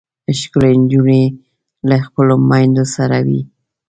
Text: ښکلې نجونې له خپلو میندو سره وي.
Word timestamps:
ښکلې 0.39 0.73
نجونې 0.81 1.23
له 1.89 1.97
خپلو 2.05 2.33
میندو 2.49 2.85
سره 2.95 3.17
وي. 3.27 3.41